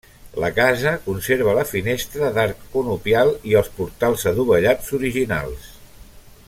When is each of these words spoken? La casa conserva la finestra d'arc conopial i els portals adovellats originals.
La 0.43 0.47
casa 0.59 0.93
conserva 1.07 1.53
la 1.57 1.65
finestra 1.73 2.31
d'arc 2.37 2.65
conopial 2.77 3.31
i 3.53 3.55
els 3.63 3.71
portals 3.79 4.27
adovellats 4.33 4.93
originals. 5.03 5.73